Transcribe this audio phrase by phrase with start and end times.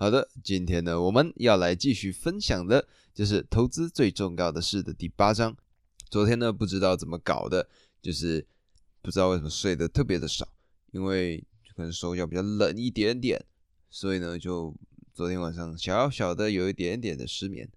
[0.00, 5.56] 好的，今天呢，我们要来继续分享的，就是投资最重要的事的第八章。
[6.08, 7.68] 昨天呢，不知道怎么搞的，
[8.00, 8.46] 就是
[9.02, 10.46] 不知道为什么睡得特别的少，
[10.92, 13.44] 因为可能手脚比较冷一点点，
[13.90, 14.72] 所以呢，就
[15.12, 17.68] 昨天晚上小小的有一点点的失眠。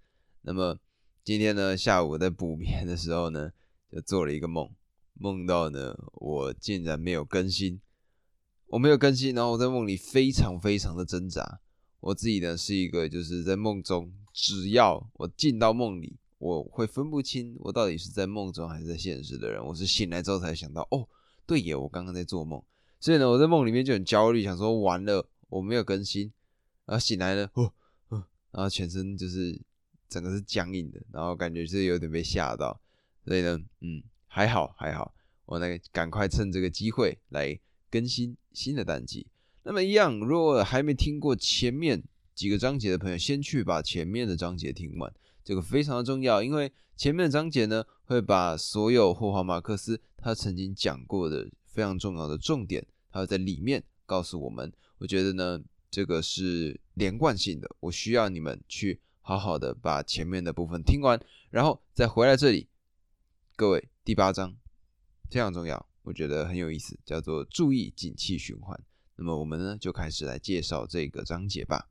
[0.44, 0.78] 那么
[1.24, 3.50] 今天呢，下午在补眠的时候呢，
[3.92, 4.70] 就做了一个梦，
[5.16, 7.82] 梦到呢，我竟然没有更新，
[8.68, 11.62] 我没有更新，然后我在梦里非常非常的挣扎。
[12.02, 19.64] 我自己呢是一个，就是在梦中，只要我进到梦里，我会分不清我到底是在梦中还是在现实的人。
[19.64, 21.08] 我是醒来之后才想到，哦，
[21.46, 22.62] 对耶，我刚刚在做梦。
[23.00, 26.32] 所以呢，我在梦里面就很焦虑，想说完了，我没有更新，
[26.86, 27.72] 然后醒来呢，哦，
[28.52, 29.60] 然后全身就是
[30.10, 32.82] 整个是僵硬的，然后感觉是有点被吓到。
[33.26, 35.14] 所以呢，嗯，还好还好，
[35.46, 39.28] 我来赶快趁这个机会来更新新的单集。
[39.64, 54.72] 那么一样，如果还没听过前面几个章节的朋友，先去把前面的章节听完，这个非常的重要，因为前面的章节呢，会把所有霍华马克思他曾经讲过的非常重要的重点，他在里面告诉我们。
[54.98, 62.68] 我觉得呢，这个是连贯性的，我需要你们去好好的把前面的部分听完，然后再回来这里。
[63.56, 64.56] 各位，第八章
[65.30, 68.80] 非常重要，我觉得很有意思，叫做注意景气循环。
[69.16, 71.88] 那么我们呢就开始来介绍这个章节吧。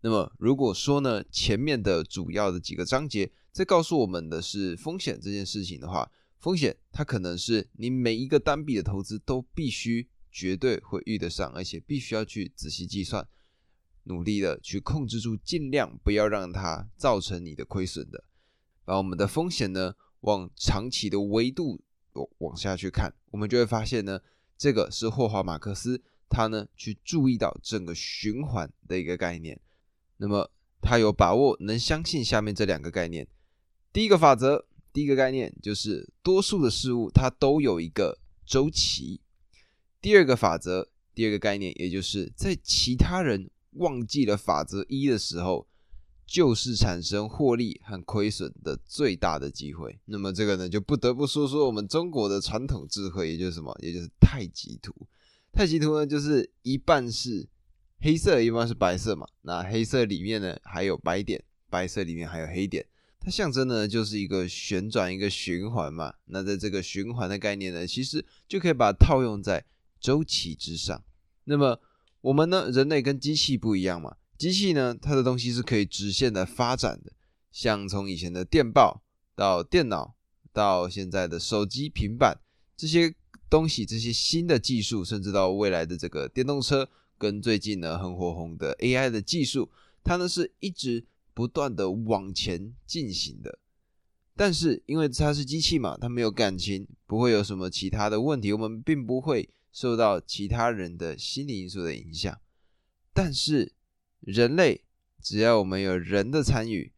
[0.00, 13.28] 那么如果说呢前面的主要的几个章节在告诉我们的是风险这件事情的话，风险它可能是你每一个单笔的投资都必须绝对会遇得上，而且必须要去仔细计算，
[14.04, 18.24] 努力的去控制住，尽量不要让它造成你的亏损的。
[18.86, 21.82] 把我们的风险呢往长期的维度
[22.12, 24.20] 往往下去看，我们就会发现呢，
[24.56, 26.02] 这个是霍华马克思。
[26.30, 29.60] 他呢去注意到整个循环的一个概念，
[30.16, 30.50] 那么
[30.80, 33.26] 他有把握能相信下面这两个概念。
[33.92, 39.20] 第一个法则，第一个概念就是多数的事物它都有一个周期。
[40.00, 45.66] 第二个法则，第二个概念，也就是在其他人忘记了法则一的时候，
[46.24, 49.98] 就是产生获利和亏损的最大的机会。
[50.04, 54.94] 那么这个呢，就不得不说说我们中国的传统智慧，也就是什么，也就是太极图。
[55.52, 57.46] 太极图呢，就是一半是
[58.00, 59.26] 黑色，一半是白色嘛。
[59.42, 62.86] 那黑色里面呢还有白点，白色里面还有黑点，
[63.18, 66.14] 它象征呢就是一个旋转，一个循环嘛。
[66.26, 69.64] 那在这个循环的概念呢，其实就可以把它套用在
[70.00, 71.02] 周期之上。
[71.44, 71.78] 那么
[72.20, 77.12] 我们呢，人类跟机器不一样嘛，机器呢它的东西是可以直线的发展的，
[77.50, 79.02] 像从以前的电报
[79.34, 80.14] 到电脑，
[80.52, 82.38] 到现在的手机、平板
[82.76, 83.14] 这些。
[83.50, 86.88] 东西这些新的技术，甚至到未来的这个电动车，
[87.18, 89.68] 跟最近呢很火红的 AI 的技术，
[90.04, 93.58] 它呢是一直不断的往前进行的。
[94.36, 102.40] 但是因为它是机器嘛，它没有感情，不会有什么其他的问题，我们并不会受到其他人的心理因素的影响。
[103.12, 103.72] 但是
[104.20, 104.84] 人类，
[105.20, 106.92] 只要我们有人的参与，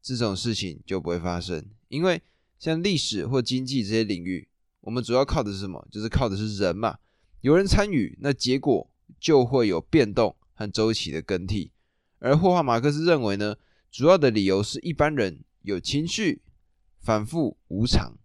[0.00, 1.66] 这种事情就不会发生。
[1.88, 2.22] 因为
[2.56, 4.48] 像历史或经济这些领域。
[4.82, 5.86] 我们主要靠的是什么？
[5.90, 6.98] 就是靠的是人嘛，
[7.40, 11.70] 有人参与，那结果就会有变动和周期的更替。
[12.18, 13.56] 而霍华马克思认为呢，
[13.90, 16.42] 主要的理由是一般人有情绪，
[17.00, 18.16] 反复无常，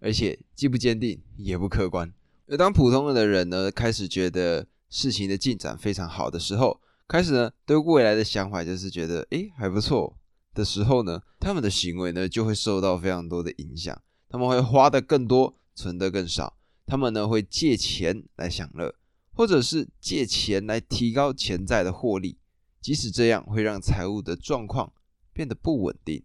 [0.00, 2.12] 而且既不坚定也不客观。
[2.48, 10.16] 而当普通的人呢，开始觉得事情的进展非常好的时候，开始呢对未来的想法就是觉得诶还不错
[10.54, 13.96] 的时候呢，他们的行为呢就会受到非常多的影响，
[14.28, 15.56] 他们会花的更多。
[15.80, 18.94] 存的更少，他们呢会借钱来享乐，
[19.32, 22.36] 或者是借钱来提高潜在的获利，
[22.82, 24.92] 即使这样会让财务的状况
[25.32, 26.22] 变得不稳定，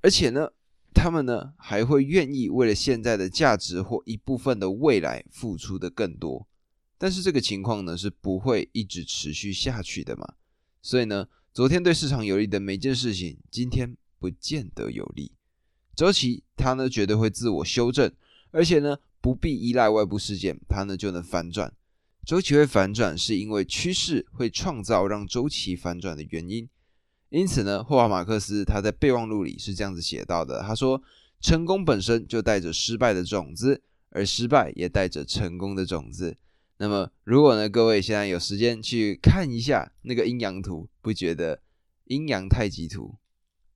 [0.00, 0.52] 而且呢，
[0.94, 6.48] 他们呢还会愿意为了现在的价值或一部分的未来付出的更多，
[6.96, 10.34] 但是这个情况呢是不会一直持续下去的嘛，
[10.80, 15.37] 所以呢，昨天对市场有利的每件事情，今天不见得有利。
[15.98, 18.12] 周期它呢绝对会自我修正，
[18.52, 21.74] 而且呢不必依赖外部事件，它呢就能反转。
[22.24, 26.68] 周期会反转，是因为趋势会创造让周期反转的原因。
[27.30, 31.02] 因此呢，霍华马克思他在备忘录里是这样子写到的：他说，
[31.40, 36.36] 成功本身就带着失败的种子，而失败也带着成功的种子。
[36.76, 41.60] 那么，如果呢各位现在有时间去看一下那个阴阳图，不觉得
[42.04, 43.16] 阴阳太极图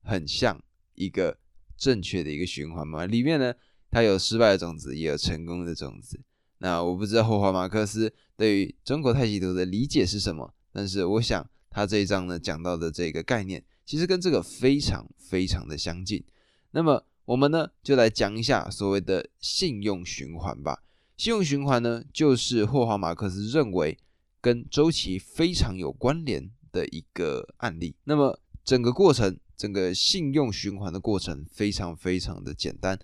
[0.01, 0.63] 很像
[0.95, 1.39] 一个？
[1.83, 3.53] 正确的一个循环嘛，里面呢，
[3.91, 6.17] 它有失败的种子，也有成功的种子。
[6.59, 16.23] 那我不知道霍华马克思对于中国太极图的理解是什么，但是我想他这一章呢讲到的这个概念，其实跟这个非常非常的相近。
[16.71, 20.83] 那么我们呢就来讲一下所谓的信用循环吧。
[21.17, 23.99] 信用循环呢，就是霍华马克思认为
[24.39, 27.93] 跟周期非常有关联的一个案例。
[28.05, 32.99] 那么整个过程，整个信用循环的过程非常非常的简单。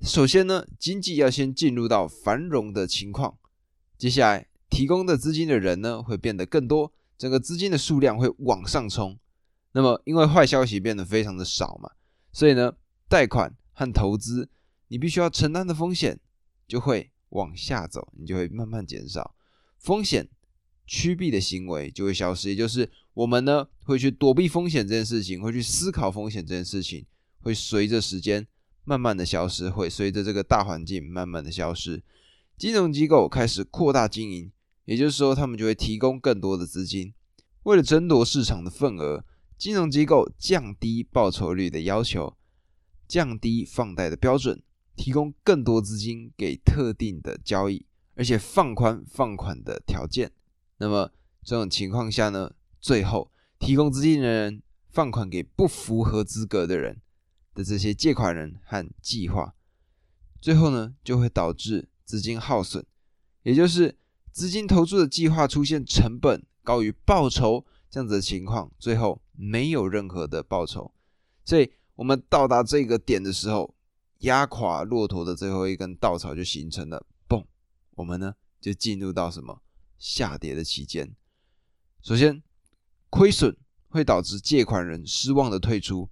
[0.00, 3.38] 首先呢，经济要先进入到繁荣的情况，
[3.96, 9.18] 接下来提供的资金的人呢会变得更多，整个资金的数量会往上冲。
[9.72, 11.90] 那么因为坏消息变得非常的少嘛，
[12.32, 12.74] 所以呢，
[13.08, 14.50] 贷款和投资
[14.88, 16.18] 你必须要承担的风险
[16.66, 19.34] 就会往下走，你就会慢慢减少
[19.78, 20.28] 风险
[20.86, 27.06] 趋避的行为就会消失，也就是我们呢会去躲避风险这件事情，会去思考风险这件事情，
[27.40, 28.46] 会随着时间。
[28.84, 32.02] 慢慢的消失，会随着这个大环境慢慢的消失。
[32.58, 34.50] 金融机构开始扩大经营，
[34.86, 37.14] 也就是说，他们就会提供更多的资金。
[37.62, 39.24] 为了争夺市场的份额，
[39.56, 42.36] 金融机构降低报酬率的要求，
[43.06, 44.60] 降低放贷的标准，
[44.96, 47.86] 提供更多资金给特定的交易，
[48.16, 50.32] 而且放宽放款的条件。
[50.78, 51.12] 那么
[51.44, 52.50] 这种情况下呢，
[52.82, 57.00] 最后提供资金的人放款给不符合资格的人。
[57.54, 59.54] 的这些借款人和计划，
[60.40, 62.82] 最后呢就会导致资金耗损，
[63.42, 63.98] 也就是
[64.30, 70.94] 资金投注的计划出现成本高于报酬这样子的情况，最后没有任何的报酬。
[71.44, 73.74] 所以，我们到达这个点的时候，
[74.20, 77.44] 压垮骆驼的最后一根稻草就形成了，嘣，
[77.96, 79.60] 我们呢就进入到什么
[79.98, 81.14] 下跌的期间。
[82.00, 82.42] 首先，
[83.12, 83.54] 亏损
[83.90, 86.08] 会导致借款人失望的退出。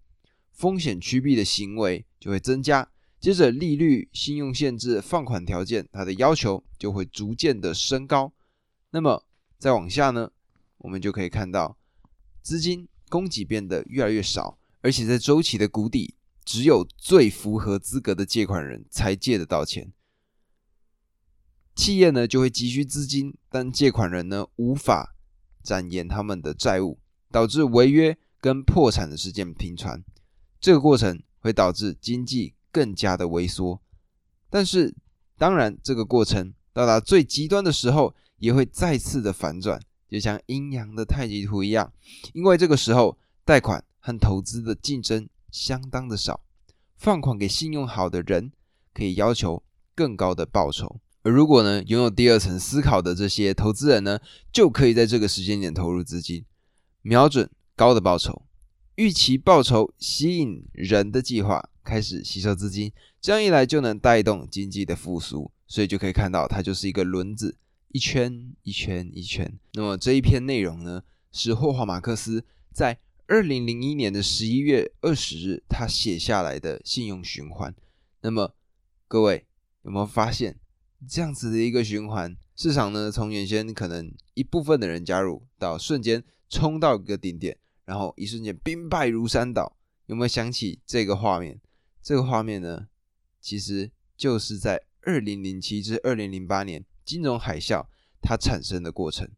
[0.53, 8.35] 风险趋避的行为就会增加，接着利率、信用限制、放款条件，它的要求就会逐渐的升高。
[8.91, 9.25] 那么
[9.59, 10.31] 再往下呢，
[10.77, 11.79] 我们就可以看到
[12.43, 16.15] 资金供给变得越来越少，而且在周期的谷底，
[16.45, 19.91] 只有最符合资格的借款人才借得到钱。
[21.75, 25.17] 企业呢就会急需资金，但借款人呢无法
[25.63, 26.99] 展延他们的债务，
[27.31, 30.03] 导致违约跟破产的事件频传。
[30.61, 33.81] 这个过程会导致经济更加的萎缩，
[34.49, 34.95] 但是
[35.39, 41.93] 当然，这个过程到达最极端的时候，也会再次的反转，就像阴阳的太极图一样。
[42.35, 46.43] 因为这个时候，贷款和投资的竞争相当的少，
[46.97, 48.53] 放款给信用好的人
[48.93, 49.63] 可以要求
[49.95, 54.19] 更高的报酬，而如果呢拥有第二层思考的这些投资人呢，
[54.53, 56.45] 就可以在这个时间点投入资金，
[57.03, 58.43] 瞄准高的报酬。
[58.97, 67.57] 预期报酬吸引人的计划开始吸收资金，这样一来就能带动经济的复苏，所以就可以看到它就是一个轮子，
[67.89, 69.59] 一圈一圈一圈。
[69.73, 71.03] 那么这一篇内容呢，
[71.33, 77.75] 是霍华马克思在二零零一年的十一月二十日他写下来的信用循环。
[78.21, 78.55] 那么
[79.09, 79.47] 各位
[79.83, 80.60] 有没有发现
[81.09, 82.37] 这样子的一个循环？
[82.57, 87.57] 市场呢，从原先可能一部分的人加入，到瞬间冲到一个顶点。
[87.87, 89.77] 然后一瞬间兵败如山倒，
[90.07, 91.61] 有没有想起这个画面？
[92.01, 92.87] 这个画面呢，
[93.41, 97.87] 其实就是在二零零七至二零零八年金融海啸
[98.21, 99.29] 它产生的过程。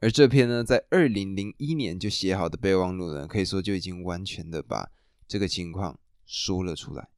[0.00, 4.90] 而这篇呢，在二零零一年就写好的备忘录呢，可以说就已经完全的把
[5.28, 7.08] 这个情况说了出来。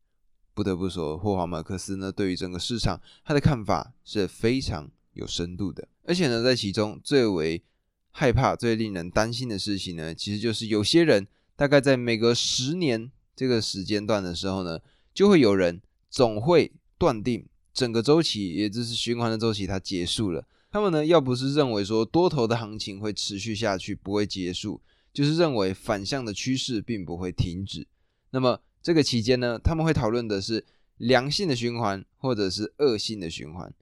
[0.59, 7.63] 不得不说，霍华马克思呢，对于整个市场他的看法是非常有深度的，而且呢，在其中最为
[8.11, 14.81] 害怕最令人担心的事情呢，其实就是有些人大概在每隔十年这个时间段的时候呢，
[15.15, 20.45] 就会有人总会断定整个周期，也就是循环的周期它结束了。
[20.73, 24.81] 他们呢，要不是认为说多头的行情会持续下去不会结束，
[25.13, 27.87] 就是认为反向的趋势并不会停止。
[28.31, 30.65] 那么这个期间呢，他们会讨论的是
[30.97, 33.73] 良性的循环或者是恶性的循环。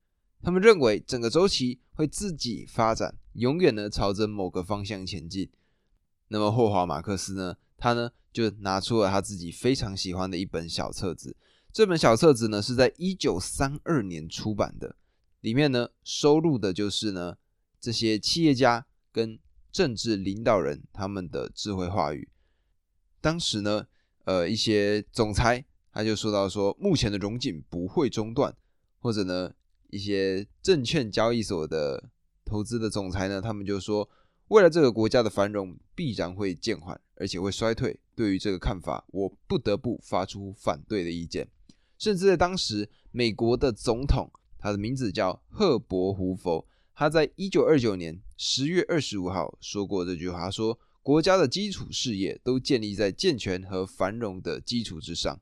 [0.43, 3.15] 他们认为整个周期会自己发展。
[3.35, 5.51] 永远呢朝着某个方向前进。
[6.29, 11.37] 那么霍华马克思呢，他呢就拿出了他自己非常喜欢的一本小册子。
[11.71, 14.97] 这本小册子呢是在一九三二年出版的，
[15.43, 17.37] 里面呢收录的就是呢
[17.79, 19.39] 这些企业家跟
[19.71, 22.27] 政治领导人他们的智慧话语。
[23.21, 23.87] 当时呢，
[24.27, 28.55] 呃，一些总裁他就说到说，目前的融景不会中断，
[29.01, 29.51] 或者呢
[29.89, 32.11] 一些证券交易所的。
[32.49, 34.09] 投资的总裁呢，他们就说，
[34.47, 37.99] 未来这个国家的繁荣必然会渐缓，而且会衰退。
[38.15, 41.49] 对于这个看法，我不得不发出反对的意见。
[41.99, 44.31] 甚至在当时，美国的总统，
[44.61, 46.65] 他的名字叫赫伯·胡佛，
[46.95, 55.39] 他在一九二九年十月二十五号说过这句话：说国家的基础事业都建立在健全和繁荣的基础之上。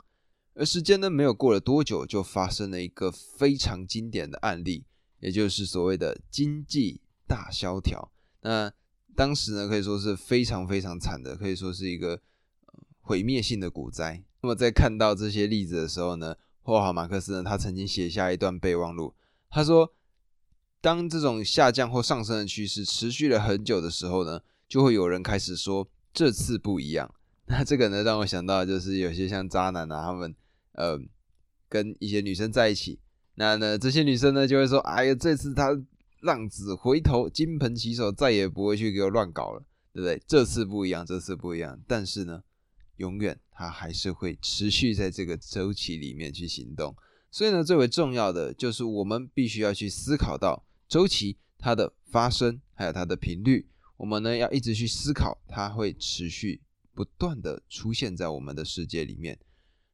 [0.53, 4.85] 而时间呢，没有过了多久，就发生了一个非常经典的案例，
[5.21, 8.13] 也就是所谓的经济大萧条。
[8.43, 8.71] 那
[9.17, 12.21] 当时呢，可以说是非常非常惨的，可以说是一个
[13.01, 14.23] 毁灭性的股灾。
[14.43, 19.15] 那么在看到这些例子的时候呢，霍华马克思呢，他曾经写下一段备忘录，
[19.49, 19.95] 他说
[20.83, 24.43] ：“当这种下降或上升的趋势持续了很久的时候呢，
[24.75, 27.15] 就会有人开始说这次不一样。”
[27.47, 30.35] 那这个呢，让我想到就是有些像渣男啊，他们。
[30.77, 30.99] 呃，
[31.69, 32.99] 跟一些女生在一起，
[33.37, 35.71] 那呢，这些女生呢就会说：“哎呀，这次他
[36.23, 40.21] 浪子回头，金盆洗手，再也不会去给我乱搞了，对不对？
[40.27, 41.81] 这次不一样，这次不一样。
[41.87, 42.43] 但是呢，
[42.97, 46.97] 永远他还是会持续在这个周期里面去行动。
[47.31, 53.69] 所以呢，最为重要的就是我们必须要去思考到周期它的发生，还有它的频率。
[53.97, 56.61] 我们呢要一直去思考，它会持续
[56.93, 59.39] 不断的出现在我们的世界里面。”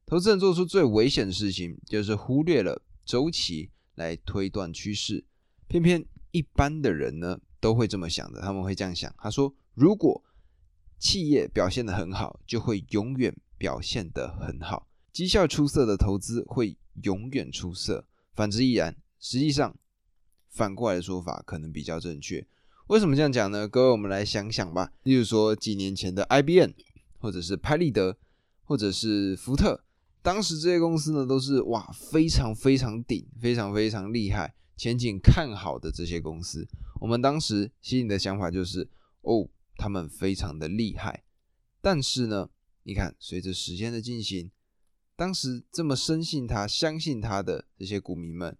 [0.05, 5.23] 投资人做出最危险的事情，就是忽略了周期来推断趋势。
[5.67, 8.41] 偏偏一般的人呢，都会这么想的。
[8.41, 10.21] 他们会这样想：他说，如果
[10.99, 18.05] 企业表现得很好，就会永远表现得很好，绩效出色的投资会永远出色。
[18.33, 18.97] 反之亦然。
[19.23, 19.77] 实际上，
[20.49, 22.45] 反过来的说法可能比较正确。
[22.91, 23.69] 为什么这样讲呢？
[23.69, 24.91] 各位，我们来想想吧。
[25.03, 26.71] 例如说，几年前的 IBM，
[27.19, 28.17] 或者是拍立得，
[28.65, 29.81] 或者是福特。
[30.21, 36.67] 当时这些公司呢，都是哇非常非常顶、非常非常厉害、前景看好的这些公司。
[36.99, 38.89] 我们当时心里的想法就是，
[39.21, 41.23] 哦，他们非常的厉害。
[41.79, 42.49] 但是呢，
[42.83, 44.51] 你看，随着时间的进行，
[45.15, 48.57] 当时这么深信他、相信他的这些股民们，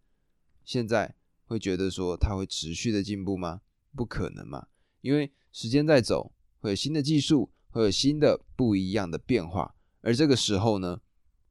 [0.63, 3.59] 现在会觉得说他会持续的进步吗？
[3.95, 4.67] 不可能嘛，
[5.01, 11.01] 因为时间在走，会有新的技术，会有新的不一样的变化，而这个时候呢？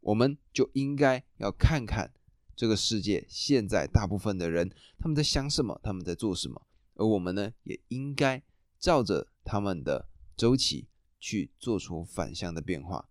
[0.02, 2.10] 我们就应该要看看
[2.56, 8.42] 这个世界现在大部分的人他们在想什么，他们在做什么，而我们呢也应该
[8.78, 13.10] 照着他们的周期去做出反向的变化。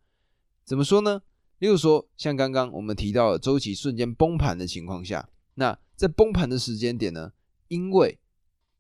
[0.64, 1.22] 怎么说呢？
[1.60, 7.34] 例如说，像刚刚我们提到的周期瞬间崩盘的情况下，那在崩盘的时间点呢，
[7.68, 8.18] 因为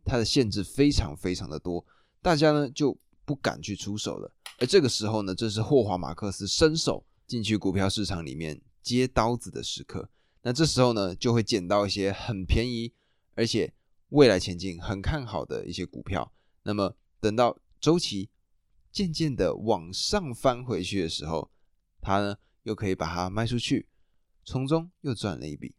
[0.05, 1.85] 它的限制非常非常的多，
[2.21, 4.31] 大家呢就不敢去出手了。
[4.59, 7.05] 而这个时候呢，正是霍华马克思伸手。
[7.29, 10.09] 进去股票市场里面接刀子的时刻，
[10.41, 12.91] 那这时候呢，就会捡到一些很便宜，
[13.35, 13.71] 而且
[14.07, 16.33] 未来前景很看好的一些股票。
[16.63, 18.31] 那么等到周期
[18.91, 21.51] 渐渐的往上翻回去的时候，
[22.01, 23.87] 他呢又可以把它卖出去，
[24.43, 25.75] 从中又赚了一笔。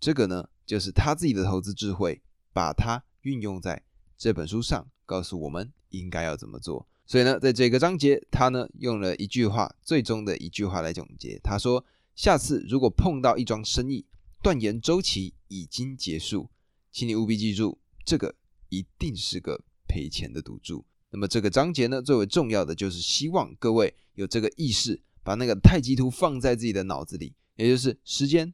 [0.00, 2.22] 这个呢，就是他自己的投资智慧，
[2.54, 3.82] 把它运用在
[4.16, 6.88] 这本书上，告诉我们应该要怎么做。
[7.06, 11.38] 所以呢，在这个章节，他呢用了一句话，最终的一句话来总结。
[11.42, 11.84] 他说
[12.16, 14.06] ：“下次如果碰到一桩生意，
[14.42, 16.48] 断言周期已经结束，
[16.90, 18.34] 请你务必记住，这个
[18.70, 28.52] 一定是个赔钱的赌注。”那么这个章节呢，最为重要的就是希望各位有这个意识，把那个太极图放在自己的脑子里，也就是时间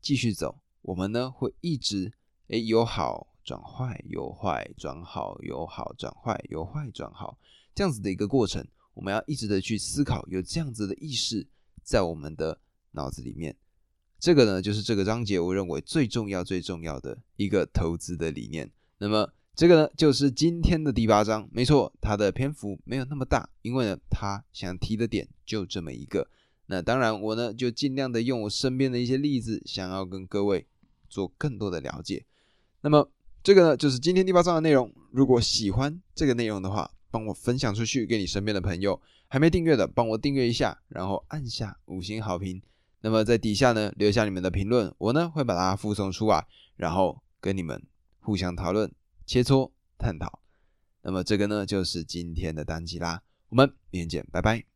[0.00, 2.12] 继续走，我们呢会一直
[2.48, 7.38] 诶由好转坏，由坏转好，由好转坏，由坏转好。
[7.74, 8.62] 这样子的一个过程，
[8.92, 11.46] 我们要一直的去思考，有这样子的意识
[11.82, 13.56] 在我们的脑子里面。
[14.18, 18.70] 这个呢，就是这个章节我认为最重要、最重要的一个投资的理念。
[18.98, 21.48] 那么，这个呢，就是今天的第八章。
[21.50, 26.28] 没错，它的篇幅没有那么大，因为呢，它想提的点就这么一个。
[26.66, 30.66] 那当然，我呢就尽量的用我身边的一些例子，想要跟各位
[31.08, 32.26] 做更多的了解。
[32.82, 33.10] 那么，
[33.42, 34.92] 这个呢，就是今天第八章的内容。
[35.10, 42.60] 如果喜欢这个内容的话，帮我分享出去给你身边的朋友，还没订阅的帮我订阅一下，然后按下五星好评。
[43.00, 47.82] 那么在底下呢留下你们的评论，我呢会把它附送出来，然后跟你们
[48.20, 48.92] 互相讨论、
[49.24, 50.40] 切磋、探讨。
[51.02, 54.68] 那么这个呢就是今天的单集啦，我们明天见，拜拜。